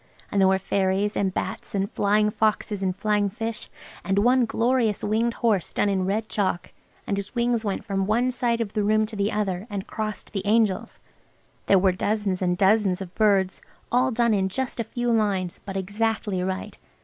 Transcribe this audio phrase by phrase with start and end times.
[0.31, 3.69] And there were fairies, and bats, and flying foxes, and flying fish.
[4.03, 8.61] And one glorious winged horse done in red chalk–and his wings went from one side
[8.61, 11.01] of the room to the other, and crossed the angel's.
[11.67, 16.79] There were dozens and dozens of birds–all done in just a few lines–but exactly right.